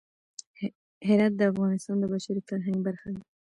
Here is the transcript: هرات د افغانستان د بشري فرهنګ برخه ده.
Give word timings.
هرات 1.07 1.33
د 1.37 1.41
افغانستان 1.51 1.95
د 1.99 2.03
بشري 2.13 2.41
فرهنګ 2.49 2.77
برخه 2.87 3.09
ده. 3.15 3.21